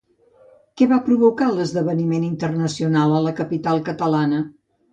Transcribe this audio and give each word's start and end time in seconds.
Què 0.79 0.87
va 0.93 0.97
provocar 1.09 1.49
l'esdeveniment 1.57 2.27
internacional 2.29 3.17
a 3.19 3.23
la 3.29 3.37
capital 3.43 3.87
catalana? 3.93 4.45